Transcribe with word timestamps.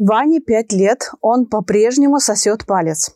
Ване 0.00 0.40
пять 0.40 0.72
лет, 0.72 1.10
он 1.20 1.44
по-прежнему 1.44 2.20
сосет 2.20 2.64
палец. 2.64 3.10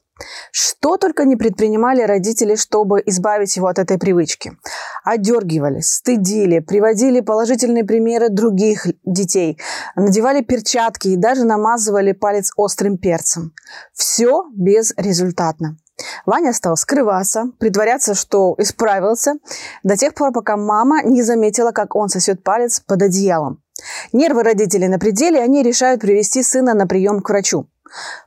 Что 0.53 0.99
только 0.99 1.25
не 1.25 1.35
предпринимали 1.35 2.03
родители, 2.03 2.57
чтобы 2.57 3.03
избавить 3.07 3.57
его 3.57 3.69
от 3.69 3.79
этой 3.79 3.99
привычки. 3.99 4.53
Одергивали, 5.03 5.81
стыдили, 5.81 6.59
приводили 6.59 7.21
положительные 7.21 7.85
примеры 7.85 8.29
других 8.29 8.87
детей, 9.03 9.59
надевали 9.97 10.43
перчатки 10.43 11.09
и 11.09 11.17
даже 11.17 11.45
намазывали 11.45 12.13
палец 12.13 12.51
острым 12.55 12.99
перцем. 12.99 13.55
Все 13.95 14.45
безрезультатно. 14.55 15.79
Ваня 16.27 16.53
стал 16.53 16.77
скрываться, 16.77 17.47
притворяться, 17.59 18.15
что 18.15 18.57
исправился, 18.59 19.37
до 19.85 19.97
тех 19.97 20.13
пор, 20.13 20.33
пока 20.33 20.59
мама 20.59 21.03
не 21.03 21.23
заметила, 21.23 21.71
как 21.71 21.97
он 21.97 22.11
сосет 22.11 22.45
палец 22.45 22.81
под 22.81 23.01
одеялом. 23.01 23.64
Нервы 24.13 24.43
родителей 24.43 24.89
на 24.89 24.99
пределе, 24.99 25.41
они 25.41 25.63
решают 25.63 26.01
привести 26.01 26.43
сына 26.43 26.75
на 26.75 26.87
прием 26.87 27.21
к 27.21 27.29
врачу. 27.29 27.69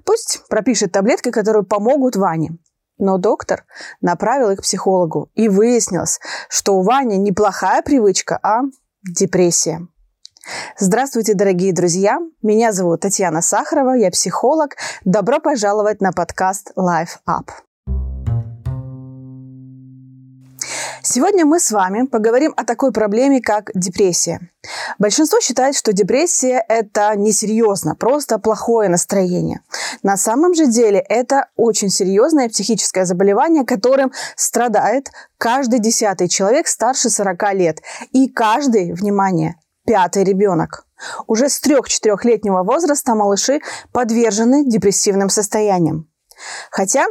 Пусть 0.03 0.43
пропишет 0.49 0.91
таблетки, 0.91 1.31
которые 1.31 1.63
помогут 1.63 2.15
Ване. 2.15 2.57
Но 2.97 3.17
доктор 3.17 3.65
направил 4.01 4.49
их 4.49 4.59
к 4.59 4.63
психологу, 4.63 5.29
и 5.35 5.49
выяснилось, 5.49 6.19
что 6.49 6.75
у 6.75 6.81
Вани 6.81 7.17
не 7.17 7.31
плохая 7.31 7.81
привычка, 7.81 8.39
а 8.41 8.61
депрессия. 9.03 9.87
Здравствуйте, 10.79 11.33
дорогие 11.33 11.73
друзья! 11.73 12.19
Меня 12.41 12.71
зовут 12.71 13.01
Татьяна 13.01 13.41
Сахарова, 13.41 13.93
я 13.93 14.09
психолог. 14.11 14.75
Добро 15.03 15.39
пожаловать 15.39 16.01
на 16.01 16.11
подкаст 16.11 16.71
Life 16.77 17.19
Up. 17.27 17.49
Сегодня 21.09 21.45
мы 21.45 21.61
с 21.61 21.71
вами 21.71 22.05
поговорим 22.05 22.53
о 22.57 22.65
такой 22.65 22.91
проблеме, 22.91 23.39
как 23.41 23.71
депрессия. 23.73 24.41
Большинство 24.99 25.39
считает, 25.39 25.73
что 25.73 25.93
депрессия– 25.93 26.61
это 26.67 27.15
несерьезно, 27.15 27.95
просто 27.95 28.39
плохое 28.39 28.89
настроение. 28.89 29.61
На 30.03 30.17
самом 30.17 30.53
же 30.53 30.67
деле 30.67 30.99
это 30.99 31.47
очень 31.55 31.89
серьезное 31.89 32.49
психическое 32.49 33.05
заболевание, 33.05 33.65
которым 33.65 34.11
страдает 34.35 35.09
каждый 35.37 35.79
десятый 35.79 36.27
человек 36.27 36.67
старше 36.67 37.09
40 37.09 37.53
лет. 37.53 37.81
И 38.11 38.27
каждый, 38.27 38.91
внимание, 38.91 39.55
пятый 39.85 40.25
ребенок. 40.25 40.85
Уже 41.25 41.47
с 41.47 41.63
3-4-летнего 41.63 42.63
возраста 42.63 43.15
малыши 43.15 43.61
подвержены 43.93 44.65
депрессивным 44.65 45.29
состояниям. 45.29 46.09
Хотя 46.69 47.05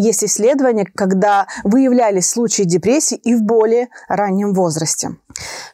есть 0.00 0.24
исследования, 0.24 0.86
когда 0.94 1.46
выявлялись 1.62 2.28
случаи 2.28 2.62
депрессии 2.62 3.16
и 3.16 3.34
в 3.34 3.42
более 3.42 3.88
раннем 4.08 4.54
возрасте. 4.54 5.10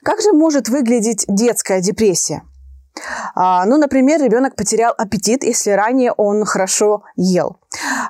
Как 0.02 0.20
же 0.20 0.32
может 0.32 0.68
выглядеть 0.68 1.24
детская 1.28 1.80
депрессия? 1.80 2.42
А, 3.34 3.64
ну, 3.66 3.76
например, 3.76 4.20
ребенок 4.22 4.56
потерял 4.56 4.94
аппетит, 4.96 5.44
если 5.44 5.70
ранее 5.70 6.12
он 6.12 6.44
хорошо 6.44 7.04
ел. 7.14 7.58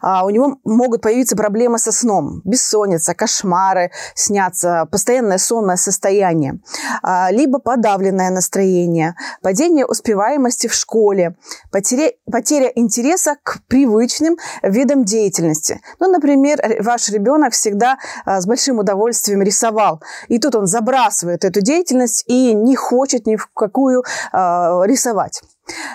А, 0.02 0.24
у 0.24 0.30
него 0.30 0.58
могут 0.64 1.02
появиться 1.02 1.36
проблемы 1.36 1.78
со 1.78 1.92
сном, 1.92 2.40
бессонница, 2.44 3.14
кошмары, 3.14 3.90
снятся, 4.14 4.86
постоянное 4.90 5.38
сонное 5.38 5.76
состояние, 5.76 6.60
а, 7.02 7.30
либо 7.30 7.58
подавленное 7.58 8.30
настроение, 8.30 9.14
падение 9.42 9.86
успеваемости 9.86 10.66
в 10.66 10.74
школе, 10.74 11.36
потеря, 11.70 12.12
потеря 12.30 12.70
интереса 12.74 13.36
к 13.42 13.60
привычным 13.68 14.36
видам 14.62 15.04
деятельности. 15.04 15.80
Ну, 16.00 16.10
например, 16.10 16.60
ваш 16.80 17.08
ребенок 17.08 17.52
всегда 17.52 17.98
а, 18.24 18.40
с 18.40 18.46
большим 18.46 18.78
удовольствием 18.78 19.42
рисовал, 19.42 20.02
и 20.28 20.38
тут 20.38 20.54
он 20.54 20.66
забрасывает 20.66 21.44
эту 21.44 21.60
деятельность 21.60 22.24
и 22.26 22.54
не 22.54 22.76
хочет 22.76 23.26
ни 23.26 23.36
в 23.36 23.48
какую 23.54 24.02
рисовать. 24.32 25.42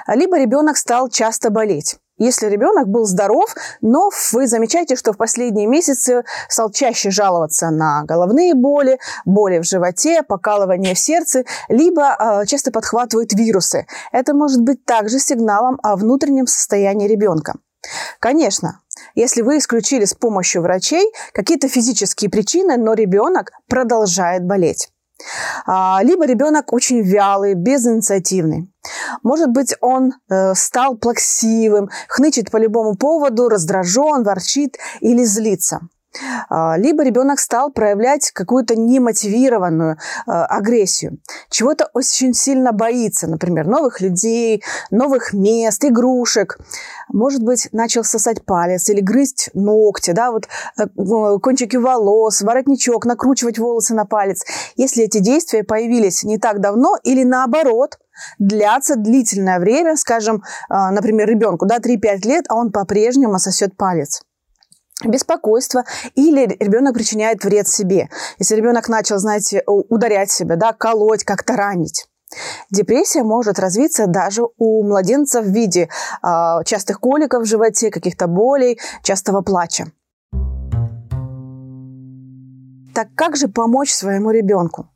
Либо 0.08 0.38
ребенок 0.38 0.78
стал 0.78 1.10
часто 1.10 1.50
болеть. 1.50 2.01
Если 2.22 2.46
ребенок 2.46 2.88
был 2.88 3.06
здоров, 3.06 3.56
но 3.82 4.12
вы 4.32 4.46
замечаете, 4.46 4.96
что 4.96 5.12
в 5.12 5.18
последние 5.18 5.66
месяцы 5.66 6.24
стал 6.50 6.70
чаще 6.70 7.10
жаловаться 7.10 7.72
на 7.72 8.04
головные 8.04 8.54
боли, 8.54 9.00
боли 9.26 9.58
в 9.58 9.64
животе, 9.64 10.22
покалывание 10.22 10.94
в 10.94 11.00
сердце, 11.00 11.46
либо 11.68 12.16
э, 12.44 12.46
часто 12.46 12.72
подхватывает 12.72 13.34
вирусы. 13.34 13.88
Это 14.12 14.36
может 14.36 14.62
быть 14.62 14.86
также 14.86 15.18
сигналом 15.18 15.80
о 15.82 15.96
внутреннем 15.96 16.46
состоянии 16.46 17.08
ребенка. 17.08 17.56
Конечно, 18.20 18.82
если 19.16 19.42
вы 19.42 19.58
исключили 19.58 20.06
с 20.06 20.14
помощью 20.14 20.62
врачей 20.62 21.12
какие-то 21.34 21.70
физические 21.70 22.30
причины, 22.30 22.78
но 22.78 22.94
ребенок 22.94 23.52
продолжает 23.68 24.46
болеть. 24.46 24.91
А, 25.66 26.00
либо 26.04 26.26
ребенок 26.26 26.74
очень 26.74 27.02
вялый, 27.02 27.54
безинициативный. 27.54 28.72
Может 29.24 29.50
быть, 29.52 29.76
он 29.82 30.14
э, 30.30 30.54
стал 30.56 30.98
плаксивым, 30.98 31.90
хнычет 32.08 32.52
по 32.52 32.58
любому 32.58 32.96
поводу, 32.96 33.50
раздражен, 33.50 34.24
ворчит 34.24 34.78
или 35.02 35.24
злится. 35.24 35.82
А, 36.50 36.78
либо 36.78 37.04
ребенок 37.04 37.40
стал 37.40 37.72
проявлять 37.72 38.32
какую-то 38.32 38.76
немотивированную 38.76 39.94
э, 39.94 40.32
агрессию, 40.32 41.20
чего-то 41.50 41.90
очень 41.94 42.34
сильно 42.34 42.74
боится, 42.74 43.28
например, 43.28 43.68
новых 43.68 44.02
людей, 44.02 44.62
новых 44.90 45.34
мест, 45.34 45.84
игрушек. 45.86 46.58
Может 47.08 47.44
быть, 47.44 47.70
начал 47.72 48.04
сосать 48.04 48.44
палец 48.44 48.90
или 48.90 49.00
грызть 49.00 49.50
ногти, 49.54 50.12
да, 50.12 50.32
вот 50.32 50.48
э, 50.78 50.88
кончики 51.40 51.78
волос, 51.78 52.42
воротничок, 52.42 53.06
накручивать 53.06 53.58
волосы 53.58 53.94
на 53.94 54.06
палец. 54.06 54.44
Если 54.76 55.06
эти 55.06 55.20
действия 55.20 55.64
появились 55.64 56.24
не 56.24 56.38
так 56.38 56.60
давно 56.60 56.98
или 57.04 57.24
наоборот, 57.24 57.98
длятся 58.38 58.96
длительное 58.98 59.60
время, 59.60 59.96
скажем, 59.96 60.44
э, 60.70 60.74
например, 60.92 61.30
ребенку, 61.30 61.66
да, 61.66 61.80
3-5 61.80 62.28
лет, 62.28 62.46
а 62.50 62.56
он 62.56 62.72
по-прежнему 62.72 63.40
сосет 63.40 63.78
палец 63.78 64.24
беспокойство 65.10 65.84
или 66.16 66.58
ребенок 66.60 66.94
причиняет 66.94 67.44
вред 67.44 67.68
себе. 67.68 68.10
Если 68.40 68.56
ребенок 68.56 68.90
начал, 68.90 69.18
знаете, 69.18 69.64
ударять 69.66 70.32
себя, 70.32 70.56
да, 70.56 70.74
колоть, 70.74 71.24
как-то 71.24 71.56
ранить. 71.56 72.08
Депрессия 72.70 73.24
может 73.24 73.60
развиться 73.60 74.08
даже 74.08 74.44
у 74.58 74.84
младенца 74.84 75.42
в 75.42 75.48
виде 75.48 75.90
э, 76.24 76.64
частых 76.66 77.00
коликов 77.00 77.44
в 77.44 77.46
животе, 77.46 77.92
каких-то 77.92 78.28
болей, 78.28 78.80
частого 79.04 79.42
плача. 79.42 79.88
Так 82.94 83.08
как 83.16 83.36
же 83.36 83.48
помочь 83.48 83.92
своему 83.92 84.32
ребенку? 84.32 84.88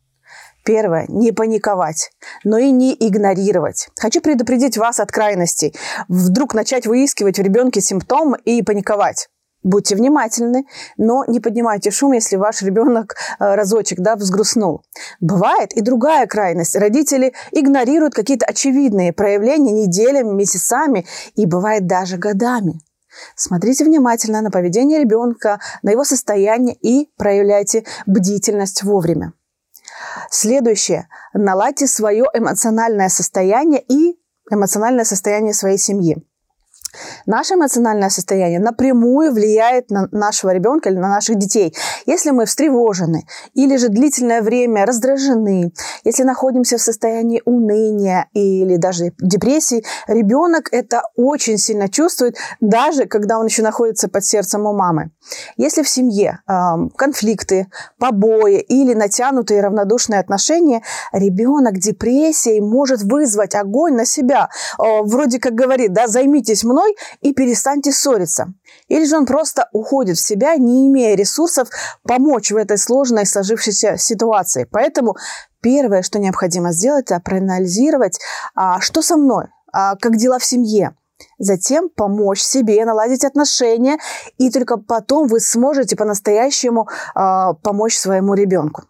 Первое, 0.65 1.05
не 1.09 1.31
паниковать, 1.31 2.09
но 2.43 2.57
и 2.57 2.71
не 2.71 2.95
игнорировать. 2.99 3.87
Хочу 3.99 4.19
предупредить 4.19 4.77
вас 4.77 4.99
от 4.99 5.11
крайностей. 5.11 5.75
Вдруг 6.07 6.55
начать 6.55 6.87
выискивать 6.87 7.37
в 7.37 7.41
ребенке 7.41 7.81
симптомы 7.81 8.39
и 8.45 8.63
паниковать. 8.63 9.29
Будьте 9.65 9.95
внимательны, 9.95 10.67
но 10.95 11.25
не 11.25 11.39
поднимайте 11.39 11.89
шум, 11.89 12.11
если 12.11 12.35
ваш 12.35 12.61
ребенок 12.61 13.15
э, 13.39 13.55
разочек 13.55 13.99
да, 13.99 14.15
взгрустнул. 14.15 14.83
Бывает 15.19 15.73
и 15.73 15.81
другая 15.81 16.27
крайность. 16.27 16.75
Родители 16.75 17.33
игнорируют 17.51 18.13
какие-то 18.13 18.45
очевидные 18.45 19.11
проявления 19.11 19.71
неделями, 19.71 20.33
месяцами 20.33 21.07
и 21.33 21.47
бывает 21.47 21.87
даже 21.87 22.17
годами. 22.17 22.79
Смотрите 23.35 23.85
внимательно 23.85 24.43
на 24.43 24.51
поведение 24.51 24.99
ребенка, 24.99 25.59
на 25.81 25.89
его 25.89 26.03
состояние 26.03 26.75
и 26.75 27.09
проявляйте 27.17 27.85
бдительность 28.05 28.83
вовремя. 28.83 29.33
Следующее. 30.29 31.07
Наладьте 31.33 31.87
свое 31.87 32.25
эмоциональное 32.35 33.09
состояние 33.09 33.81
и 33.81 34.19
эмоциональное 34.51 35.05
состояние 35.05 35.55
своей 35.55 35.79
семьи. 35.79 36.23
Наше 37.25 37.55
эмоциональное 37.55 38.09
состояние 38.09 38.59
напрямую 38.59 39.31
влияет 39.31 39.89
на 39.89 40.07
нашего 40.11 40.51
ребенка 40.51 40.89
или 40.89 40.97
на 40.97 41.09
наших 41.09 41.37
детей. 41.37 41.73
Если 42.05 42.31
мы 42.31 42.45
встревожены 42.45 43.25
или 43.53 43.77
же 43.77 43.89
длительное 43.89 44.41
время 44.41 44.85
раздражены, 44.85 45.73
если 46.03 46.23
находимся 46.23 46.77
в 46.77 46.81
состоянии 46.81 47.41
уныния 47.45 48.27
или 48.33 48.77
даже 48.77 49.13
депрессии, 49.19 49.83
ребенок 50.07 50.69
это 50.71 51.03
очень 51.15 51.57
сильно 51.57 51.89
чувствует, 51.89 52.37
даже 52.61 53.05
когда 53.05 53.39
он 53.39 53.45
еще 53.45 53.61
находится 53.61 54.07
под 54.07 54.25
сердцем 54.25 54.65
у 54.65 54.73
мамы. 54.73 55.11
Если 55.57 55.81
в 55.81 55.89
семье 55.89 56.39
э, 56.47 56.53
конфликты, 56.95 57.67
побои 57.99 58.59
или 58.59 58.93
натянутые 58.93 59.61
равнодушные 59.61 60.19
отношения, 60.19 60.81
ребенок 61.11 61.77
депрессией 61.77 62.61
может 62.61 63.01
вызвать 63.01 63.55
огонь 63.55 63.95
на 63.95 64.05
себя. 64.05 64.49
Э, 64.79 65.01
вроде 65.03 65.39
как 65.39 65.53
говорит, 65.53 65.93
да, 65.93 66.07
займитесь 66.07 66.63
мной 66.63 66.84
и 67.21 67.33
перестаньте 67.33 67.91
ссориться. 67.91 68.53
Или 68.87 69.05
же 69.05 69.17
он 69.17 69.25
просто 69.25 69.69
уходит 69.71 70.17
в 70.17 70.25
себя, 70.25 70.55
не 70.55 70.87
имея 70.87 71.15
ресурсов 71.15 71.69
помочь 72.03 72.51
в 72.51 72.57
этой 72.57 72.77
сложной 72.77 73.25
сложившейся 73.25 73.97
ситуации. 73.97 74.67
Поэтому 74.71 75.15
первое, 75.61 76.01
что 76.01 76.19
необходимо 76.19 76.71
сделать, 76.71 77.05
это 77.11 77.19
проанализировать, 77.19 78.19
а, 78.55 78.79
что 78.81 79.01
со 79.01 79.17
мной, 79.17 79.45
а, 79.71 79.95
как 79.95 80.17
дела 80.17 80.39
в 80.39 80.45
семье, 80.45 80.95
затем 81.39 81.89
помочь 81.89 82.41
себе 82.41 82.83
наладить 82.85 83.23
отношения, 83.23 83.97
и 84.37 84.49
только 84.49 84.77
потом 84.77 85.27
вы 85.27 85.39
сможете 85.39 85.95
по-настоящему 85.95 86.89
э, 87.15 87.53
помочь 87.63 87.97
своему 87.97 88.33
ребенку. 88.33 88.83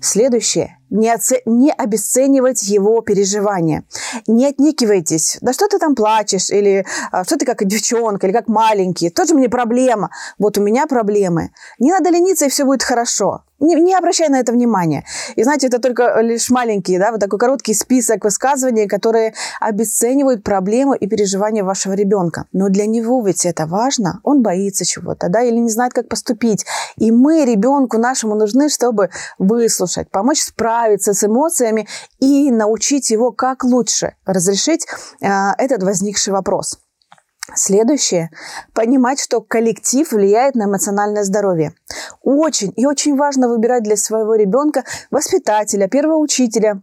Следующее 0.00 0.75
не, 0.90 1.10
оце... 1.10 1.42
не 1.44 1.72
обесценивать 1.72 2.62
его 2.62 3.00
переживания. 3.00 3.84
Не 4.26 4.46
отникивайтесь. 4.46 5.38
Да 5.40 5.52
что 5.52 5.68
ты 5.68 5.78
там 5.78 5.94
плачешь? 5.94 6.50
Или 6.50 6.84
а, 7.12 7.24
что 7.24 7.36
ты 7.36 7.44
как 7.44 7.64
девчонка, 7.64 8.26
или 8.26 8.34
как 8.34 8.48
маленький? 8.48 9.10
Тоже 9.10 9.34
мне 9.34 9.48
проблема. 9.48 10.10
Вот 10.38 10.58
у 10.58 10.62
меня 10.62 10.86
проблемы. 10.86 11.50
Не 11.78 11.92
надо 11.92 12.10
лениться, 12.10 12.46
и 12.46 12.48
все 12.48 12.64
будет 12.64 12.82
хорошо. 12.82 13.42
Не, 13.58 13.74
не 13.76 13.94
обращай 13.94 14.28
на 14.28 14.38
это 14.38 14.52
внимания. 14.52 15.04
И 15.34 15.42
знаете, 15.42 15.68
это 15.68 15.78
только 15.78 16.20
лишь 16.20 16.50
маленький, 16.50 16.98
да, 16.98 17.10
вот 17.10 17.20
такой 17.20 17.38
короткий 17.38 17.72
список 17.72 18.24
высказываний, 18.24 18.86
которые 18.86 19.32
обесценивают 19.60 20.44
проблемы 20.44 20.96
и 20.98 21.06
переживания 21.06 21.64
вашего 21.64 21.94
ребенка. 21.94 22.44
Но 22.52 22.68
для 22.68 22.84
него 22.84 23.24
ведь 23.26 23.46
это 23.46 23.66
важно. 23.66 24.20
Он 24.24 24.42
боится 24.42 24.84
чего-то, 24.84 25.30
да, 25.30 25.40
или 25.40 25.56
не 25.56 25.70
знает, 25.70 25.94
как 25.94 26.08
поступить. 26.08 26.66
И 26.98 27.10
мы 27.10 27.46
ребенку 27.46 27.96
нашему 27.96 28.34
нужны, 28.34 28.68
чтобы 28.68 29.08
выслушать, 29.38 30.10
помочь 30.10 30.42
справиться 30.42 30.76
с 31.14 31.24
эмоциями 31.24 31.86
и 32.18 32.50
научить 32.50 33.10
его, 33.10 33.32
как 33.32 33.64
лучше 33.64 34.16
разрешить 34.24 34.86
э, 35.20 35.26
этот 35.58 35.82
возникший 35.82 36.32
вопрос. 36.32 36.78
Следующее. 37.54 38.30
Понимать, 38.74 39.20
что 39.20 39.40
коллектив 39.40 40.10
влияет 40.10 40.56
на 40.56 40.64
эмоциональное 40.64 41.22
здоровье. 41.22 41.74
Очень 42.22 42.72
и 42.76 42.86
очень 42.86 43.16
важно 43.16 43.48
выбирать 43.48 43.84
для 43.84 43.96
своего 43.96 44.34
ребенка 44.34 44.84
воспитателя, 45.10 45.86
первого 45.86 46.16
учителя, 46.16 46.82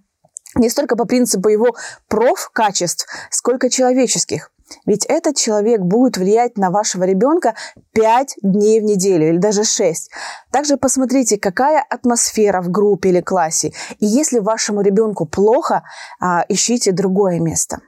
не 0.55 0.69
столько 0.69 0.95
по 0.95 1.05
принципу 1.05 1.49
его 1.49 1.75
проф-качеств, 2.07 3.07
сколько 3.29 3.69
человеческих. 3.69 4.52
Ведь 4.85 5.05
этот 5.05 5.35
человек 5.37 5.81
будет 5.81 6.17
влиять 6.17 6.57
на 6.57 6.71
вашего 6.71 7.03
ребенка 7.03 7.55
5 7.93 8.35
дней 8.41 8.79
в 8.81 8.83
неделю 8.83 9.29
или 9.29 9.37
даже 9.37 9.63
6. 9.63 10.11
Также 10.51 10.77
посмотрите, 10.77 11.37
какая 11.37 11.83
атмосфера 11.89 12.61
в 12.61 12.69
группе 12.69 13.09
или 13.09 13.21
классе. 13.21 13.73
И 13.99 14.05
если 14.05 14.39
вашему 14.39 14.81
ребенку 14.81 15.25
плохо, 15.25 15.83
а, 16.19 16.43
ищите 16.47 16.91
другое 16.91 17.39
место. 17.39 17.79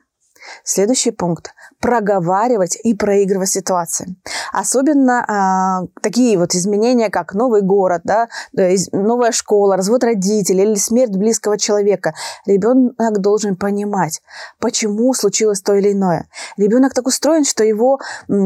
Следующий 0.63 1.11
пункт– 1.11 1.51
проговаривать 1.79 2.77
и 2.83 2.93
проигрывать 2.93 3.49
ситуации. 3.49 4.15
Особенно 4.51 5.85
э, 5.93 6.01
такие 6.01 6.37
вот 6.37 6.55
изменения, 6.55 7.09
как 7.09 7.33
новый 7.33 7.61
город, 7.61 8.01
да, 8.03 8.27
новая 8.91 9.31
школа, 9.31 9.77
развод 9.77 10.03
родителей 10.03 10.63
или 10.63 10.75
смерть 10.75 11.15
близкого 11.15 11.57
человека. 11.57 12.13
Ребенок 12.45 13.19
должен 13.19 13.55
понимать, 13.55 14.21
почему 14.59 15.13
случилось 15.13 15.61
то 15.61 15.75
или 15.75 15.91
иное. 15.91 16.27
Ребенок 16.57 16.93
так 16.93 17.07
устроен, 17.07 17.45
что 17.45 17.63
его 17.63 17.99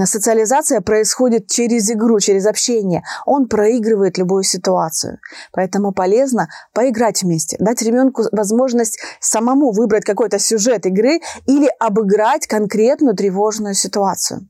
социализация 0.05 0.81
происходит 0.81 1.47
через 1.47 1.89
игру, 1.91 2.19
через 2.19 2.45
общение. 2.45 3.03
Он 3.25 3.47
проигрывает 3.47 4.17
любую 4.17 4.43
ситуацию. 4.43 5.19
Поэтому 5.53 5.91
полезно 5.91 6.49
поиграть 6.73 7.23
вместе, 7.23 7.57
дать 7.59 7.81
ребенку 7.81 8.23
возможность 8.31 8.99
самому 9.19 9.71
выбрать 9.71 10.05
какой-то 10.05 10.39
сюжет 10.39 10.85
игры 10.85 11.19
или 11.45 11.69
обыграть 11.89 12.45
конкретную 12.45 13.15
тревожную 13.15 13.73
ситуацию. 13.73 14.47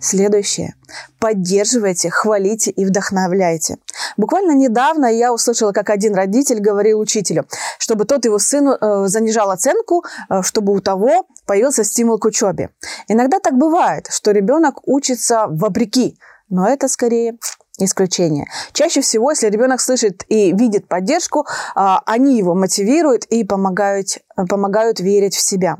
Следующее. 0.00 0.74
Поддерживайте, 1.18 2.08
хвалите 2.08 2.70
и 2.70 2.86
вдохновляйте. 2.86 3.76
Буквально 4.16 4.52
недавно 4.52 5.06
я 5.06 5.32
услышала, 5.32 5.72
как 5.72 5.90
один 5.90 6.14
родитель 6.14 6.60
говорил 6.60 7.00
учителю, 7.00 7.46
чтобы 7.78 8.06
тот 8.06 8.24
его 8.24 8.38
сыну 8.38 8.76
э, 8.80 9.08
занижал 9.08 9.50
оценку, 9.50 10.04
э, 10.30 10.42
чтобы 10.42 10.72
у 10.72 10.80
того 10.80 11.26
появился 11.44 11.84
стимул 11.84 12.18
к 12.18 12.24
учебе. 12.24 12.70
Иногда 13.08 13.40
так 13.40 13.54
бывает, 13.54 14.08
что 14.10 14.30
ребенок 14.30 14.88
учится 14.88 15.46
вопреки, 15.48 16.16
но 16.48 16.66
это 16.66 16.88
скорее 16.88 17.36
исключение. 17.84 18.46
Чаще 18.72 19.00
всего, 19.00 19.30
если 19.30 19.48
ребенок 19.48 19.80
слышит 19.80 20.24
и 20.28 20.52
видит 20.52 20.88
поддержку, 20.88 21.46
а, 21.74 22.02
они 22.06 22.36
его 22.36 22.54
мотивируют 22.54 23.24
и 23.26 23.44
помогают, 23.44 24.18
помогают 24.48 25.00
верить 25.00 25.34
в 25.34 25.40
себя. 25.40 25.76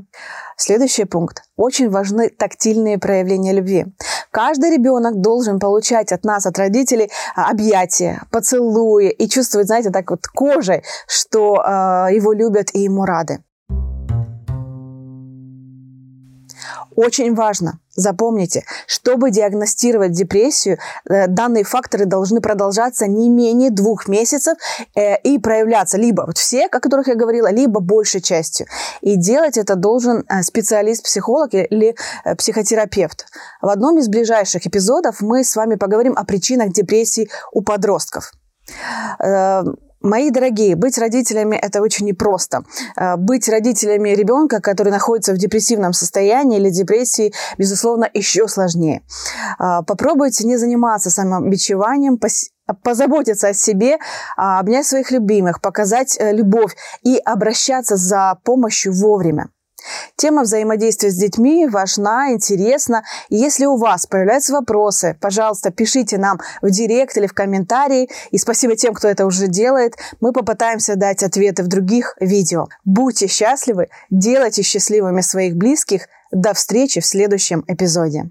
Следующий 0.56 1.04
пункт. 1.04 1.42
Очень 1.56 1.90
важны 1.90 2.28
тактильные 2.28 2.98
проявления 2.98 3.52
любви. 3.52 3.86
Каждый 4.30 4.70
ребенок 4.70 5.20
должен 5.20 5.58
получать 5.58 6.12
от 6.12 6.24
нас, 6.24 6.46
от 6.46 6.58
родителей, 6.58 7.10
а, 7.34 7.50
объятия, 7.50 8.22
поцелуи 8.30 9.10
и 9.10 9.28
чувствовать, 9.28 9.66
знаете, 9.66 9.90
так 9.90 10.10
вот 10.10 10.26
кожей, 10.26 10.82
что 11.06 11.56
э, 11.56 12.14
его 12.14 12.32
любят 12.32 12.68
и 12.74 12.80
ему 12.80 13.04
рады. 13.04 13.42
Очень 17.00 17.34
важно, 17.34 17.78
запомните, 17.96 18.64
чтобы 18.86 19.30
диагностировать 19.30 20.12
депрессию, 20.12 20.76
э, 21.08 21.28
данные 21.28 21.64
факторы 21.64 22.04
должны 22.04 22.42
продолжаться 22.42 23.06
не 23.06 23.30
менее 23.30 23.70
двух 23.70 24.06
месяцев 24.06 24.58
э, 24.94 25.16
и 25.22 25.38
проявляться 25.38 25.96
либо 25.96 26.24
вот 26.26 26.36
все, 26.36 26.66
о 26.66 26.68
которых 26.68 27.08
я 27.08 27.14
говорила, 27.14 27.50
либо 27.50 27.80
большей 27.80 28.20
частью. 28.20 28.66
И 29.00 29.16
делать 29.16 29.56
это 29.56 29.76
должен 29.76 30.26
э, 30.28 30.42
специалист-психолог 30.42 31.54
или 31.54 31.96
психотерапевт. 32.36 33.24
В 33.62 33.68
одном 33.68 33.96
из 33.96 34.08
ближайших 34.08 34.66
эпизодов 34.66 35.22
мы 35.22 35.42
с 35.42 35.56
вами 35.56 35.76
поговорим 35.76 36.12
о 36.18 36.24
причинах 36.24 36.70
депрессии 36.70 37.30
у 37.50 37.62
подростков. 37.62 38.30
Мои 40.02 40.30
дорогие, 40.30 40.76
быть 40.76 40.96
родителями– 40.96 41.56
это 41.62 41.82
очень 41.82 42.06
непросто. 42.06 42.62
Э, 42.96 43.16
быть 43.16 43.48
родителями 43.50 44.10
ребенка, 44.10 44.60
который 44.62 44.90
находится 44.90 45.34
в 45.34 45.36
депрессивном 45.36 45.92
состоянии 45.92 46.58
или 46.58 46.70
депрессии, 46.70 47.34
безусловно, 47.58 48.08
еще 48.14 48.48
сложнее. 48.48 49.02
Э, 49.58 49.82
попробуйте 49.86 50.46
не 50.46 50.56
заниматься 50.56 51.10
самобичеванием, 51.10 52.18
позаботиться 52.82 53.48
о 53.48 53.52
себе, 53.52 53.98
а, 54.36 54.60
обнять 54.60 54.86
своих 54.86 55.10
любимых, 55.10 55.60
показать 55.60 56.16
э, 56.18 56.32
любовь 56.32 56.74
и 57.02 57.18
обращаться 57.18 57.96
за 57.96 58.38
помощью 58.44 58.94
вовремя. 58.94 59.48
Тема 60.16 60.42
взаимодействия 60.42 61.10
с 61.10 61.16
детьми 61.16 61.66
важна, 61.66 62.32
интересна. 62.32 63.04
И 63.28 63.36
если 63.36 63.66
у 63.66 63.76
вас 63.76 64.06
появляются 64.06 64.52
вопросы, 64.52 65.16
пожалуйста, 65.20 65.70
пишите 65.70 66.18
нам 66.18 66.40
в 66.62 66.70
директ 66.70 67.16
или 67.16 67.26
в 67.26 67.34
комментарии. 67.34 68.10
И 68.30 68.38
спасибо 68.38 68.76
тем, 68.76 68.94
кто 68.94 69.08
это 69.08 69.26
уже 69.26 69.46
делает. 69.46 69.94
Мы 70.20 70.32
попытаемся 70.32 70.96
дать 70.96 71.22
ответы 71.22 71.62
в 71.62 71.68
других 71.68 72.16
видео. 72.20 72.68
Будьте 72.84 73.26
счастливы, 73.26 73.88
делайте 74.10 74.62
счастливыми 74.62 75.20
своих 75.20 75.56
близких. 75.56 76.08
До 76.32 76.54
встречи 76.54 77.00
в 77.00 77.06
следующем 77.06 77.64
эпизоде. 77.66 78.30